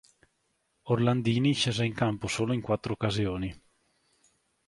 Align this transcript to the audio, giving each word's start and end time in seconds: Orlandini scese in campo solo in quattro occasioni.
Orlandini 0.93 1.53
scese 1.53 1.85
in 1.85 1.93
campo 1.93 2.25
solo 2.25 2.53
in 2.53 2.61
quattro 2.61 2.93
occasioni. 2.93 3.55